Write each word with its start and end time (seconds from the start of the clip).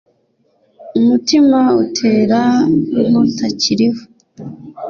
umutima 0.99 1.59
utera 1.83 2.41
nk’ 3.09 3.15
utakiriho, 3.23 4.03